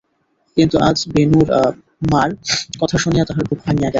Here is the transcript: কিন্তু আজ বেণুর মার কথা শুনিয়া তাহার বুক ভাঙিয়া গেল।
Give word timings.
কিন্তু 0.57 0.75
আজ 0.87 0.97
বেণুর 1.13 1.47
মার 2.11 2.29
কথা 2.81 2.97
শুনিয়া 3.03 3.23
তাহার 3.27 3.45
বুক 3.49 3.59
ভাঙিয়া 3.65 3.81
গেল। 3.81 3.89